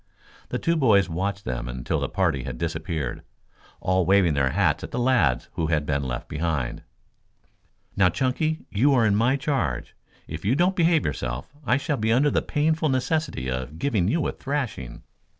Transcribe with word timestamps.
The 0.49 0.57
two 0.57 0.75
boys 0.75 1.07
watched 1.07 1.45
them 1.45 1.69
until 1.69 1.99
the 1.99 2.09
party 2.09 2.41
had 2.41 2.57
disappeared, 2.57 3.21
all 3.79 4.03
waving 4.03 4.33
their 4.33 4.49
hats 4.49 4.83
at 4.83 4.89
the 4.89 4.97
lads 4.97 5.47
who 5.53 5.67
had 5.67 5.85
been 5.85 6.01
left 6.01 6.27
behind. 6.27 6.81
"Now, 7.95 8.09
Chunky, 8.09 8.65
you 8.71 8.95
are 8.95 9.05
in 9.05 9.15
my 9.15 9.35
charge. 9.35 9.95
If 10.27 10.43
you 10.43 10.55
don't 10.55 10.75
behave 10.75 11.05
yourself, 11.05 11.53
I 11.63 11.77
shall 11.77 11.97
be 11.97 12.11
under 12.11 12.31
the 12.31 12.41
painful 12.41 12.89
necessity 12.89 13.47
of 13.47 13.77
giving 13.77 14.07
you 14.07 14.25
a 14.25 14.31
thrashing." 14.31 15.03